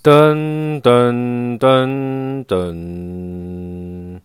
[0.00, 4.20] 噔噔噔噔！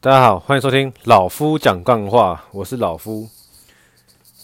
[0.00, 3.28] 大家好，欢迎收听老夫讲干话，我是老夫。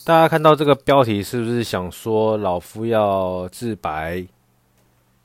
[0.04, 4.22] 大家看到这个标题，是不是想说老夫要自白，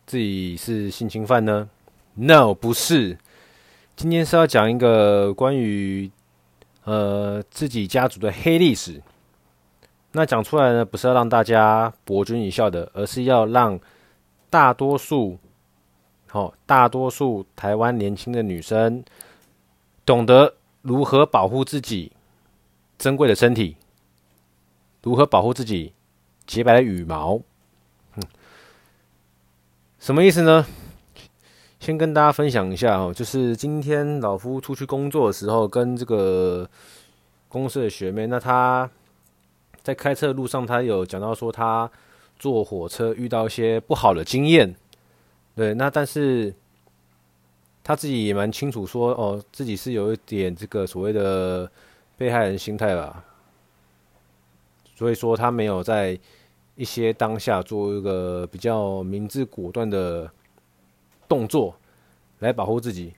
[0.05, 1.67] 自己是性侵犯呢
[2.15, 3.17] ？No，不是。
[3.97, 6.09] 今天是要讲一个关于
[6.85, 9.01] 呃自己家族的黑历史。
[10.13, 13.77] 那讲出来呢，不是要让大家博君一笑的，而是要让。
[14.49, 15.37] 大多数，
[16.27, 19.03] 好，大多数台湾年轻的女生
[20.05, 22.13] 懂得如何保护自己
[22.97, 23.75] 珍贵的身体，
[25.03, 25.93] 如何保护自己
[26.45, 27.41] 洁白的羽毛。
[28.15, 28.23] 嗯，
[29.99, 30.65] 什么意思呢？
[31.81, 36.69] 先跟大家分享一下哦，就是今天老夫出去工作的时候，跟这个
[37.49, 38.89] 公司的学妹，那她
[39.83, 41.91] 在开车的路上，她有讲到说她。
[42.39, 44.75] 坐火车遇到一些不好的经验，
[45.55, 46.53] 对，那但是
[47.83, 51.69] 他自己也蛮清楚说，哦，自己是有一点这个所谓的
[52.15, 53.23] 被害人心态吧，
[54.95, 56.19] 所以说他没有在
[56.75, 60.29] 一些当下做一个比较明智果断的
[61.27, 61.75] 动作
[62.39, 63.13] 来保护自己。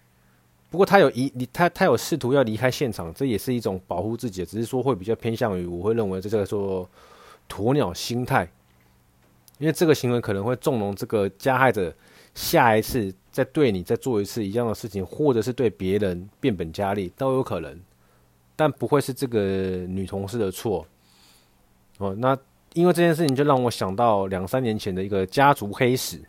[0.70, 6.88] 不过他有一他他有试图要离开现场，这也是一种保护自己，只是说会比较偏向于我会认为这叫做
[7.50, 8.50] 鸵鸟心态。
[9.60, 11.94] 因为这个行为可能会纵容这个加害者
[12.34, 17.80] 下一次再对你再做一次一样的事情，或者是对别人变本加厉都有可能，
[18.56, 19.40] 但不会是这个
[19.86, 20.88] 女同事的错。
[21.98, 22.38] 哦，那
[22.74, 26.22] 因为这件事情就让我想到两三年前的一个家族黑史，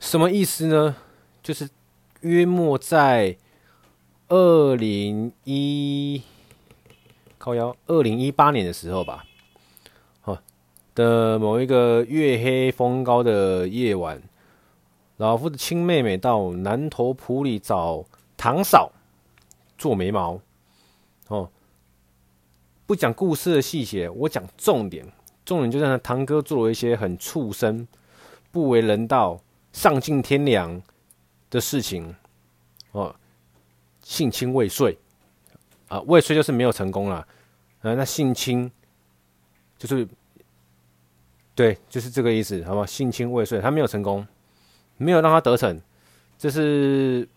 [0.00, 0.96] 什么意思呢？
[1.42, 1.68] 就是
[2.22, 3.36] 约莫在
[4.28, 6.22] 二零一
[7.36, 9.26] 靠幺二零一八年的时候吧。
[10.94, 14.22] 的某一个月黑风高的夜晚，
[15.16, 18.04] 老夫的亲妹妹到南头埔里找
[18.36, 18.92] 堂嫂
[19.76, 20.40] 做眉毛。
[21.26, 21.50] 哦，
[22.86, 25.04] 不讲故事的细节，我讲重点。
[25.44, 27.86] 重点就是堂哥做了一些很畜生、
[28.52, 29.40] 不为人道、
[29.72, 30.80] 丧尽天良
[31.50, 32.14] 的事情。
[32.92, 33.14] 哦，
[34.02, 34.96] 性侵未遂
[35.88, 37.16] 啊，未遂就是没有成功了。
[37.16, 37.26] 啊，
[37.94, 38.70] 那性侵
[39.76, 40.06] 就是。
[41.54, 42.84] 对，就是这个意思，好吧？
[42.84, 44.26] 性侵未遂，他没有成功，
[44.96, 45.80] 没有让他得逞，
[46.36, 47.28] 这是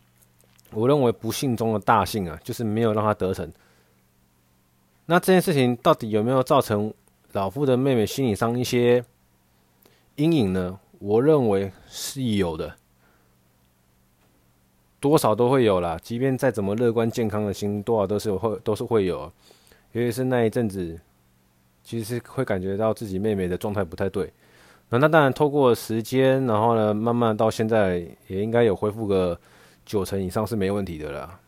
[0.71, 3.51] 我认为不幸中的大幸啊，就是没有让他得逞。
[5.05, 6.91] 那这件事情到底有没有造成
[7.33, 9.05] 老夫的妹妹心理上一些
[10.15, 10.79] 阴影呢？
[10.97, 12.75] 我认为是有的，
[14.99, 15.95] 多少都会有啦。
[16.01, 19.31] 即便再怎么乐观健康的心，多少都是会都是会有，
[19.91, 20.99] 尤其是那一阵子。
[21.87, 24.29] 其实是会感觉到自己妹妹的状态不太对，
[24.89, 29.39] 那那当然透过时间，然后呢，慢慢到现在也应该有恢复个
[29.85, 31.39] 九成以上是没问题的了。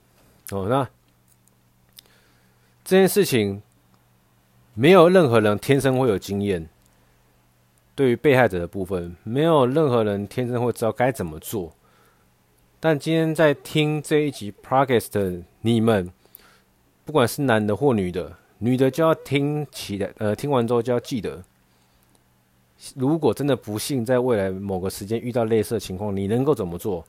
[0.51, 0.88] 哦，那
[2.85, 3.61] 这件事情
[4.75, 6.69] 没有任何人天生会有经验，
[7.94, 11.75] 对于被害者的部分，没有任何人天生会知道该怎么做。
[12.79, 16.09] 但今天在听这一集 Podcast 的你们，
[17.03, 18.38] 不管是男的或女的。
[18.59, 21.41] 女的就要听起来，呃，听完之后就要记得，
[22.95, 27.05] 如果真的不幸在未来某个时间遇到类似的情况，你能够怎么做？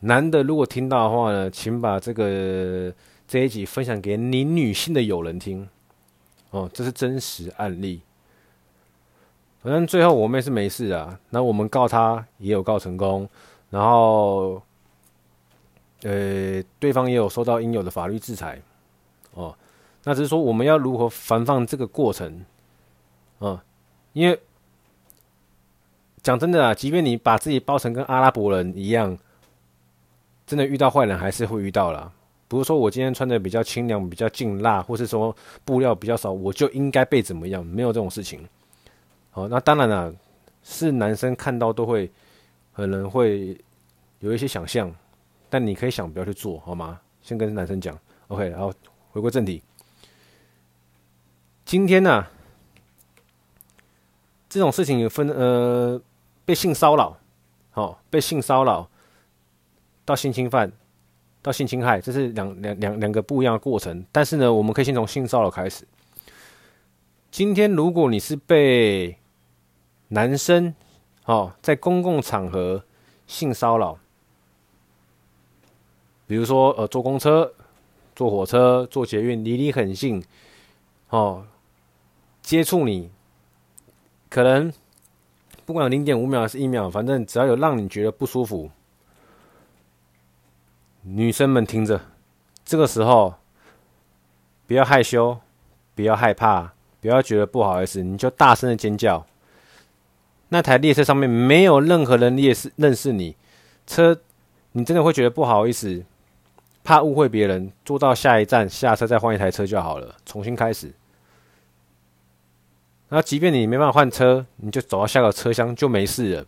[0.00, 2.92] 男的如果听到的话呢，请把这个
[3.26, 5.68] 这一集分享给你女性的友人听，
[6.50, 8.00] 哦，这是真实案例。
[9.62, 13.28] 反正最后我妹是没事啊，那我们告她也有告成功，
[13.70, 14.62] 然后，
[16.02, 18.62] 呃，对方也有受到应有的法律制裁，
[19.34, 19.54] 哦。
[20.04, 22.44] 那只是说，我们要如何防范这个过程，
[23.40, 23.58] 嗯，
[24.12, 24.40] 因为
[26.22, 29.16] 讲真的啊，即便你把自己包成跟阿拉伯人一样，
[30.46, 32.10] 真的遇到坏人还是会遇到啦。
[32.48, 37.64] 不是说我今天穿的比较清凉、比较劲辣，或是说布料比较少，我就应该被怎么样？
[37.64, 38.40] 没有这种事情。
[39.30, 40.12] 好，那当然了，
[40.62, 42.10] 是男生看到都会
[42.74, 43.56] 可能会
[44.18, 44.92] 有一些想象，
[45.48, 46.98] 但你可以想不要去做好吗？
[47.22, 47.96] 先跟男生讲
[48.28, 48.72] ，OK，然后
[49.10, 49.62] 回归正题。
[51.70, 52.30] 今天呢、啊，
[54.48, 56.02] 这种事情有分呃，
[56.44, 57.16] 被性骚扰，
[57.74, 58.90] 哦，被性骚扰
[60.04, 60.72] 到性侵犯，
[61.40, 64.04] 到性侵害，这是两两两两个不一样的过程。
[64.10, 65.86] 但是呢，我们可以先从性骚扰开始。
[67.30, 69.16] 今天如果你是被
[70.08, 70.74] 男生，
[71.26, 72.82] 哦，在公共场合
[73.28, 73.96] 性骚扰，
[76.26, 77.54] 比如说呃，坐公车、
[78.16, 80.20] 坐火车、坐捷运，离你很近，
[81.10, 81.46] 哦。
[82.50, 83.08] 接触你，
[84.28, 84.72] 可能
[85.64, 88.68] 不管有零点五秒还是一秒，反正只要有让你觉得不舒服，
[91.02, 92.00] 女生们听着，
[92.64, 93.36] 这个时候
[94.66, 95.38] 不要害羞，
[95.94, 99.24] 不要害怕，不要觉得不好意思，你就大声的尖叫。
[100.48, 103.36] 那台列车上面没有任何人认识认识你，
[103.86, 104.20] 车
[104.72, 106.04] 你真的会觉得不好意思，
[106.82, 110.92] 怕误会别人，坐到下一站下车再换一台车就好了，重新开始。
[113.10, 116.46] 那即便你没办法换车，你就走到下个车厢就没事了。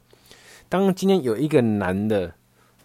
[0.68, 2.32] 当今天有一个男的，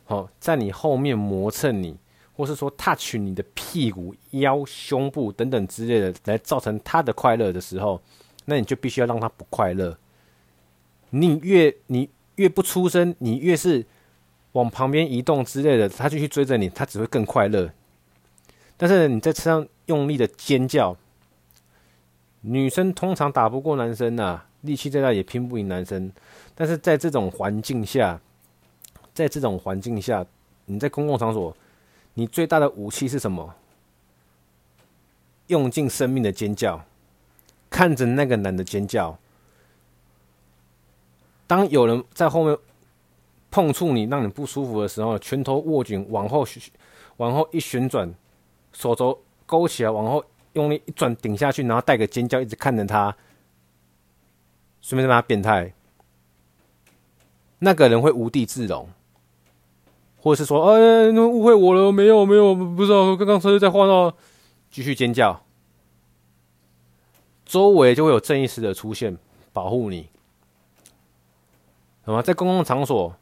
[0.08, 1.96] 哦，在你后面磨蹭你，
[2.36, 8.02] 或是说 touch 你的屁股、腰、胸部等等之类的，来造成他的快乐的时候，
[8.46, 9.98] 那你就必须要让他不快乐。
[11.12, 13.86] 你越你越不出声，你越是
[14.54, 17.72] 往旁边移动之类的，他继续追着你，他只会更快乐。
[18.76, 20.98] 但是你在车上用力的尖叫，
[22.50, 26.10] 女生通常打不过男生呐、啊，力气再大也拼不赢男生。
[26.56, 28.20] 但是在这种环境下，
[29.14, 30.26] 在这种环境下，
[30.66, 31.56] 你在公共场所，
[32.14, 33.54] 你最大的武器是什么？
[35.48, 36.82] 用尽生命的尖叫，
[37.70, 39.18] 看着那个男的尖叫。
[41.48, 42.58] 当有人在后面
[43.52, 46.46] 碰触你，让你不舒服的时候，拳头握紧，往后
[47.18, 48.14] 往后一旋转，
[48.72, 50.24] 手肘勾起来，往后
[50.57, 53.15] 用力一转，顶下去，然后带个尖叫，一直看着他，
[54.81, 55.74] 顺便让他变态。
[57.59, 58.89] 那个人会无地自容，
[60.18, 64.15] 或者是说：“哎，你误会我了，没有没有，不知道，刚刚车在晃到。”
[64.69, 65.42] 继续尖叫，
[67.45, 69.18] 周围就会有正义使者出现，
[69.54, 70.09] 保护你。
[72.04, 73.15] 那么，在公共场所，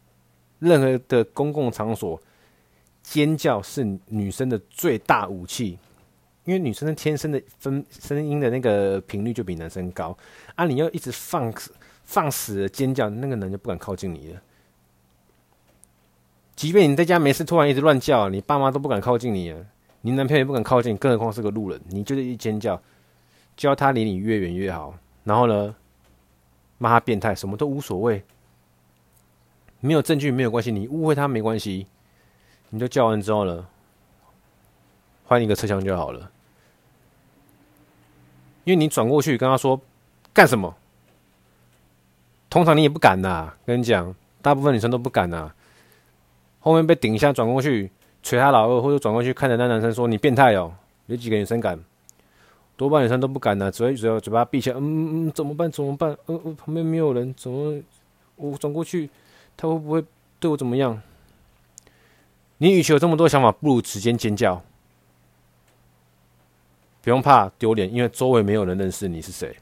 [0.57, 2.19] 任何的公共场所，
[3.03, 5.77] 尖叫是女生的最大武器，
[6.45, 10.15] 因为女生的天生的分声音的那个频率就比男生高
[10.55, 10.65] 啊！
[10.65, 11.53] 你要一直放
[12.03, 14.41] 放肆的尖叫，那个男就不敢靠近你了。
[16.55, 19.65] 即便你在家没事，突然一直乱叫，你爸妈都不敢靠近你了，
[20.01, 21.81] 你男朋友也不敢靠近，更何况是个路人。
[21.89, 22.79] 你就是一尖叫，
[23.57, 24.95] 叫他离你越远越好。
[25.23, 25.75] 然后呢，
[26.77, 28.23] 骂他变态，什么都无所谓。
[29.79, 31.87] 没有证据没有关系，你误会他没关系，
[32.69, 33.67] 你就叫完之后呢，
[35.25, 36.31] 换一个车厢就好了。
[38.65, 39.79] 因为你转过去跟他说
[40.33, 40.75] 干什么，
[42.49, 43.53] 通常你也不敢呐。
[43.65, 45.51] 跟你讲，大部分女生都不敢呐。
[46.59, 47.89] 后面被顶一下，转过去
[48.21, 50.73] 捶他老二，或者转过去看着那男生说你变态哦。
[51.05, 51.79] 有几个女生敢？
[52.75, 54.77] 多半女生都不敢呐，只会只有嘴巴闭起来。
[54.77, 55.71] 嗯嗯，怎么办？
[55.71, 56.17] 怎么办？
[56.25, 57.81] 嗯嗯，旁边没有人，怎么？
[58.35, 59.09] 我转过去。
[59.55, 60.03] 他会不会
[60.39, 61.01] 对我怎么样？
[62.57, 64.61] 你与其有这么多想法，不如直接尖叫，
[67.05, 69.55] 不用怕丢脸，因为周围没有人认识你是谁。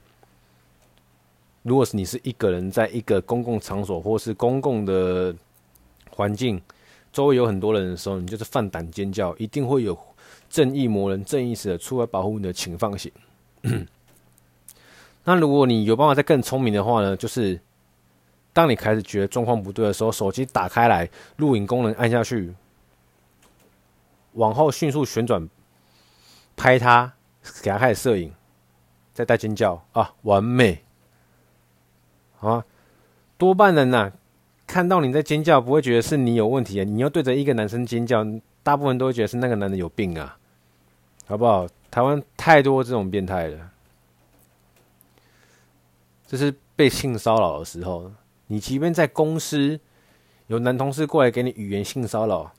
[1.61, 5.35] 如果是你是一个人在一个公共场所或是公共的
[6.09, 6.61] 环境，
[7.11, 9.97] 周围有很多人的时候，你就是放胆尖叫，一定会有
[10.49, 13.11] 正义魔人、正义使者出来保护你的，请放心。
[15.25, 17.17] 那如果你有办法再更聪明的话呢？
[17.17, 17.59] 就是。
[18.53, 22.53] 当你开始觉得状况不对的时候，手机打开来，录影功能按下去，
[24.33, 25.49] 往后迅速旋转，
[26.55, 27.11] 拍他，
[27.61, 28.33] 给他开始摄影，
[29.13, 30.83] 再带尖叫啊，完美！
[32.39, 32.65] 啊，
[33.37, 34.11] 多半人呐、
[34.65, 38.25] 看到你在尖叫，不会觉得是你有问题啊，你要对着一个男生尖叫，
[38.63, 40.37] 大部分都会觉得是那个男的有病啊，
[41.25, 41.67] 好不好？
[41.91, 43.69] 台湾太多这种变态了，
[46.25, 48.11] 这是被性骚扰的时候。
[48.47, 49.79] 你即便在公司
[50.47, 52.51] 有男同事过来给你语言性骚扰，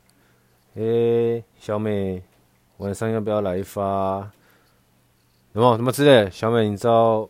[0.75, 2.23] 诶，小美，
[2.77, 4.31] 晚上要不要来一发？
[5.55, 6.29] 有没有什么之类？
[6.31, 7.29] 小美，你知道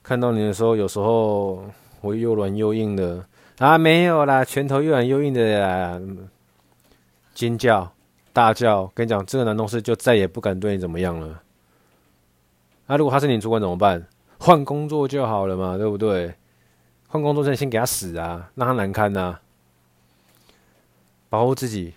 [0.00, 1.64] 看到你的时候，有时候
[2.00, 3.26] 我又软又硬的
[3.58, 6.00] 啊，没有啦，拳头又软又硬的啦，
[7.34, 7.92] 尖叫
[8.32, 11.42] 大叫，跟你讲，这个男同事就再也不敢对你怎么样了。
[12.86, 14.06] 那、如果他是你主管怎么办？
[14.38, 16.32] 换工作就好了嘛，对不对？
[17.08, 19.40] 换工作之前先给他死啊，让他难堪呐、啊！
[21.28, 21.94] 保护自己，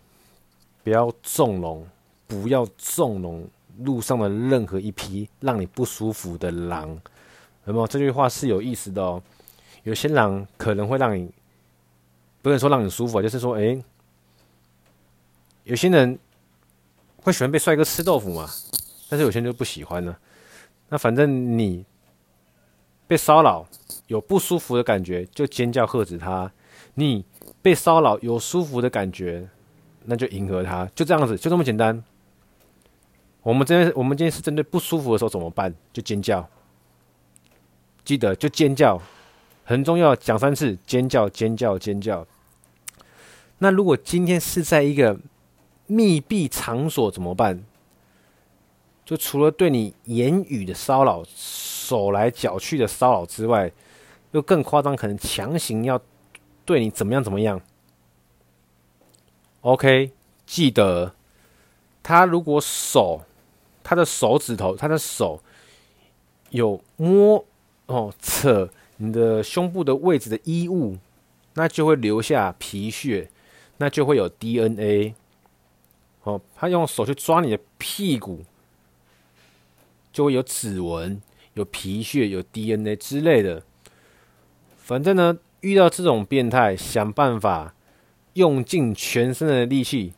[0.83, 1.88] 不要纵容，
[2.25, 3.48] 不要纵容
[3.83, 6.89] 路上的任何一匹让你不舒服的狼。
[7.65, 7.88] 有没有？
[7.88, 9.21] 这句话是有意思的哦。
[9.83, 11.31] 有些狼可能会让你，
[12.41, 13.81] 不能说让你舒服，就是说，哎、
[15.63, 16.17] 有些人
[17.24, 18.50] 会喜欢被帅哥吃豆腐嘛，
[19.09, 20.15] 但是有些人就不喜欢呢。
[20.89, 21.86] 那反正你
[23.07, 23.67] 被骚扰。
[24.07, 26.50] 有不舒服的感觉，就尖叫喝止他；
[26.95, 27.24] 你
[27.62, 29.48] 被骚扰有舒服的感觉，
[30.05, 32.03] 那就迎合他，就这样子，就这么简单。
[33.41, 35.74] 我们这边，我们今天是针对不舒服的时候怎么办？
[35.93, 36.48] 就尖叫，
[38.03, 39.01] 记得就尖叫，
[39.63, 42.27] 很重要，讲三次，尖叫，尖叫，尖叫。
[43.60, 45.17] 那如果今天是在一个
[45.88, 47.63] 密闭场所怎么办？
[49.05, 53.72] 就除了对你言语的骚扰、手来脚去的骚扰之外，
[54.31, 56.00] 又更夸张，可能强行要
[56.63, 57.60] 对你怎么样怎么样。
[59.62, 60.12] OK，
[60.46, 61.15] 记得，
[62.03, 63.22] 他如果手，
[63.89, 65.41] 他的手指头，他的手
[66.51, 67.43] 有摸
[67.88, 70.96] 哦扯你的胸部的位置的衣物，
[71.55, 73.31] 那就会留下皮屑，
[73.77, 75.15] 那就会有 DNA。
[76.22, 78.46] 哦，他用手去抓你的屁股。
[80.12, 81.19] 就会有指纹、
[81.55, 83.63] 有皮屑、有 DNA 之类的。
[84.77, 87.74] 反正呢，遇到这种变态，想办法
[88.34, 90.13] 用尽全身的力气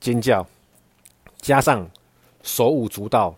[0.00, 0.48] 尖叫，
[1.40, 1.88] 加上
[2.42, 3.34] 手舞足蹈。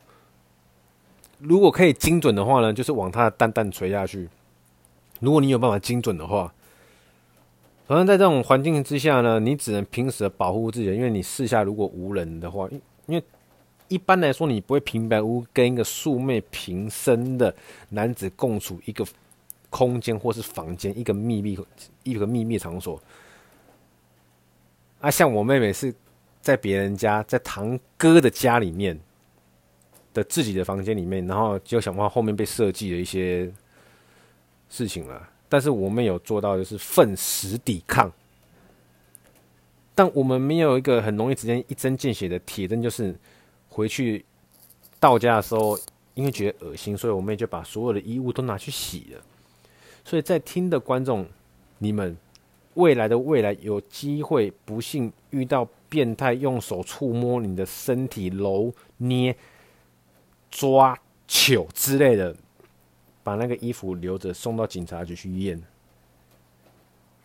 [1.38, 4.28] 如果可以精准的话呢，就是往他的蛋蛋锤下去。
[5.20, 6.52] 如果你有办法精准的话，
[7.86, 12.68] 反正在这种环境之下呢，你只能平时保护自己，因为你四下如果无人的话，
[13.06, 13.22] 因为。
[13.88, 17.54] 一般来说，你不会平白无故跟一个素昧平生的
[17.90, 19.04] 男子共处一个
[19.68, 21.56] 空间或是房间，一个秘密
[22.02, 23.00] 一个秘密场所。
[25.00, 25.94] 啊，像我妹妹是
[26.44, 28.96] 在别人家，在堂哥的家里面
[30.12, 33.50] 的自己的房间里面，然后就想办法后面被设计的一些
[34.68, 35.28] 事情了。
[35.48, 38.12] 但是我们有做到的是奋死抵抗，
[39.94, 43.14] 但我们没有一个很容易直接一针见血的铁证，就是。
[43.76, 44.24] 回去
[45.00, 45.76] 到家的时候，
[46.14, 49.20] 因为觉得恶心，所以我们也就把所有的衣物都拿去洗了。
[50.04, 51.26] 所以在听的观众，
[51.78, 52.16] 你们
[52.74, 59.36] 未来的未来有机会不幸遇到变态用手触摸你的身体、揉捏、
[60.50, 62.34] 抓、糗之类的，
[63.22, 65.62] 把那个衣服留着送到警察局去验，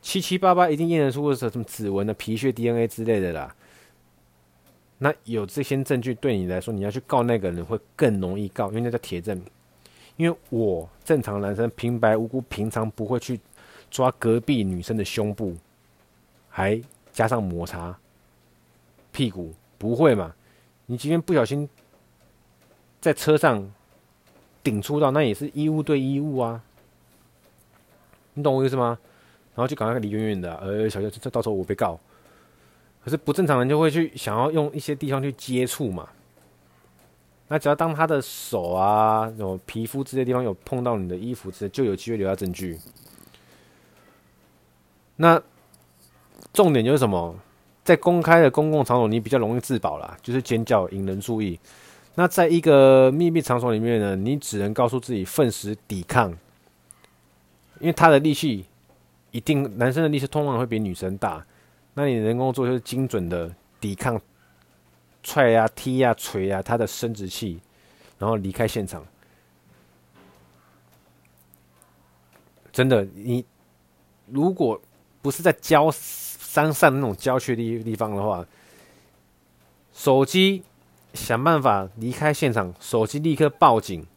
[0.02, 3.56] 七七八八一定验得出什么指纹的皮屑、DNA 之类的啦。
[5.00, 9.42] 那有这些证据，对你来说，你要去告那个人会更容易告，因为那叫铁证。
[10.18, 13.40] 因为我正常男生平白无故，平常不会去
[13.90, 15.56] 抓隔壁女生的胸部，
[16.50, 16.82] 还
[17.12, 17.98] 加上摩擦
[19.12, 20.34] 屁股，不会嘛？
[20.86, 21.68] 你今天不小心
[23.02, 23.72] 在车上
[24.64, 26.62] 顶触到，那也是衣物对衣物啊，
[28.34, 28.98] 你懂我意思吗？
[29.56, 32.00] 然后就赶快离远远的，呃，小心这到时候我被告。
[33.04, 36.08] 可是不正常人就会去想要用一些地方去接触嘛，
[37.48, 42.78] 那只要当他的手啊、有皮肤这些地方有碰到你的衣服之类，就有机会留下证据。
[45.22, 45.42] 那
[46.54, 47.36] 重点就是什么？
[47.84, 51.60] 在公开的公共场所，你比较容易自保啦，就是尖叫引人注意。
[52.16, 56.32] 那在一个秘密场所里面呢，你只能告诉自己奋死抵抗，
[57.80, 58.66] 因为他的力气
[59.32, 61.46] 一定，男生的力气通常会比女生大。
[61.96, 64.22] 那你能够做就是精准的抵抗，
[65.22, 67.60] 踹呀、踢呀、捶呀他的生殖器，
[68.18, 69.06] 然后离开现场。
[72.72, 73.44] 真的，你
[74.28, 74.80] 如果
[75.30, 78.44] 不是在郊山上那种郊区的地方的话，
[79.94, 80.64] 手机
[81.14, 84.08] 想办法离开现场，手机立刻报警，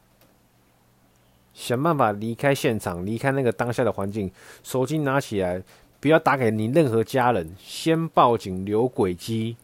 [1.53, 5.63] 想办法离开现场，离开那个当下的环境，手机拿起来。
[6.01, 9.59] 不要打给你任何家人，先报警留轨迹，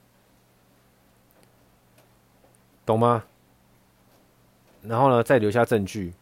[2.85, 3.25] 懂吗？
[4.83, 6.13] 然后呢，再留下证据。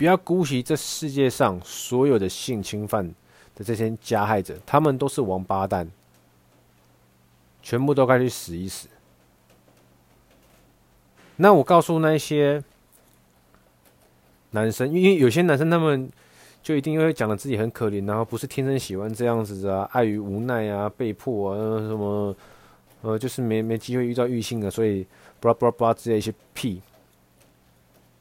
[0.00, 3.06] 不要姑息这世界上所有的性侵犯
[3.54, 5.86] 的这些加害者，他们都是王八蛋，
[7.60, 8.88] 全部都该去死一死。
[11.36, 12.64] 那我告诉那些
[14.52, 16.10] 男生，因为有些男生他们。
[16.62, 22.36] 就一定会讲的自己很可怜，然后不是天生喜欢这样子啊，碍于无奈啊，被迫啊，什么
[23.00, 25.06] 呃，就是没没机会遇到异性啊，所以
[25.40, 26.82] 布拉布拉布拉之类一些屁。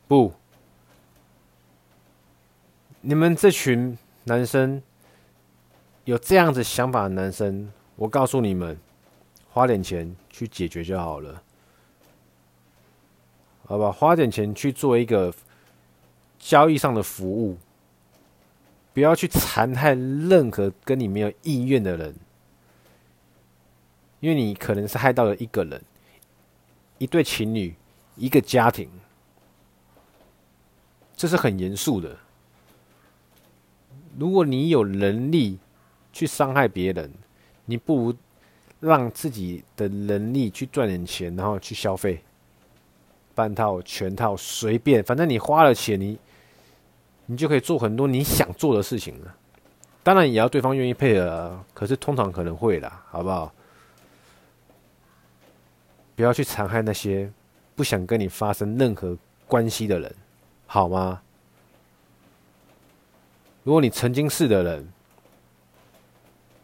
[0.08, 0.32] 不，
[3.02, 4.82] 你们这群男生
[6.04, 8.78] 有这样子想法的男生，我告诉你们，
[9.50, 11.42] 花点钱去解决就好了，
[13.66, 13.90] 好吧？
[13.90, 15.34] 花点钱去做一个
[16.38, 17.58] 交易上的服务。
[18.92, 22.14] 不要去残害任何跟你没有意愿的人，
[24.20, 25.82] 因为你可能是害到了一个人、
[26.98, 27.74] 一对情侣、
[28.18, 28.90] 一个家庭，
[31.16, 32.18] 这是很严肃的。
[34.18, 35.60] 如果你有能力
[36.12, 37.12] 去伤害别人，
[37.66, 38.16] 你不如
[38.80, 42.24] 让自己的能力去赚点钱，然后去消费，
[43.36, 46.18] 半套、全套随便，反正你花了钱，你。
[47.32, 49.36] 你就可以做很多你想做的事情了。
[50.02, 53.54] 当然也要对方愿意配合啊，可是通常可能会啦，好不好？
[56.16, 57.32] 不要去残害那些
[57.76, 60.16] 不想跟你发生任何关系的人，
[60.66, 61.22] 好吗？
[63.64, 64.88] 如果你曾经是的人，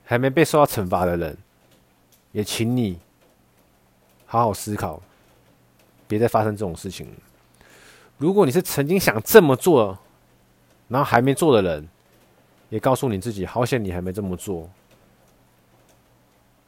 [0.04, 1.38] 还没被受到惩罚的人，
[2.32, 3.00] 也请你
[4.26, 5.02] 好好思考，
[6.08, 7.08] 别再发生这种事情。
[8.18, 9.98] 如果你是曾经想这么做，
[10.88, 11.88] 然后还没做的人，
[12.70, 14.70] 也告诉你自己，好险你还没这么做，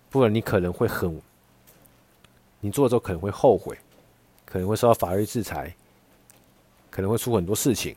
[0.09, 1.21] 不然你可能会很，
[2.59, 3.77] 你做了之后可能会后悔，
[4.45, 5.73] 可能会受到法律制裁，
[6.89, 7.95] 可能会出很多事情。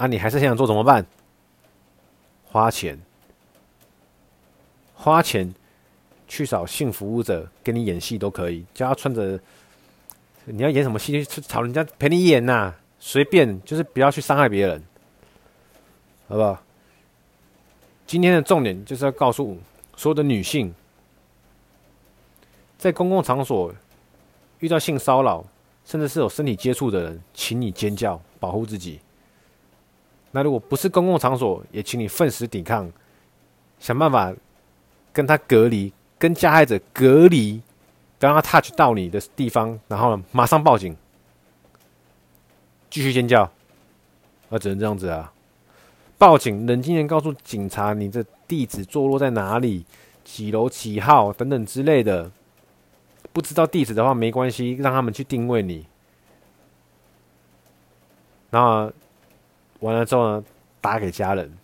[0.00, 1.04] 啊，你还是想做怎么办？
[2.46, 2.98] 花钱，
[4.94, 5.54] 花钱
[6.26, 9.38] 去找性服务者给你演戏都可以，叫他穿着，
[10.46, 14.82] 你要演什么戏去找人家陪你演呐、随便，就是不要去伤害别人，
[16.28, 16.62] 好不好？
[18.06, 19.58] 今天的重点就是要告诉
[19.96, 20.74] 所有的女性，
[22.78, 23.70] 在公共场所
[24.60, 25.44] 遇到性骚扰，
[25.84, 28.98] 甚至是有身体接触的人，请你尖叫，保护自己。
[30.32, 32.88] 那如果不是公共场所，也请你奋死抵抗，
[33.80, 34.32] 想办法
[35.12, 37.60] 跟他隔离，跟加害者隔离，
[38.18, 40.96] 不让他 touch 到你的地方，然后呢，马上报警，
[42.88, 43.50] 继续尖叫，
[44.50, 45.32] 那只能这样子啊！
[46.16, 49.84] 报警，冷静地告诉警察你的地址坐落在哪里，
[50.22, 52.30] 几楼几号等等之类的。
[53.32, 55.86] 不知道地址的话没关系，让他们去定位你，
[58.50, 58.92] 然后。
[59.80, 60.44] 完了之后呢，
[60.80, 61.58] 打给家人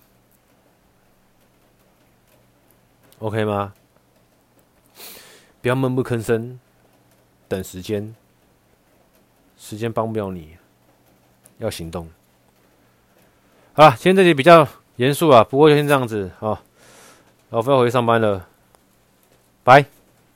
[3.19, 3.73] ，OK 吗？
[5.63, 6.59] 不要闷不吭声，
[7.49, 8.15] 等时间，
[9.57, 10.57] 时间帮不了你，
[11.59, 12.09] 要行动。
[13.75, 16.63] 好了，今天这集比较严肃啊，不过就先这样子啊，
[17.51, 18.49] 老夫要回去上班了，
[19.65, 19.85] 拜。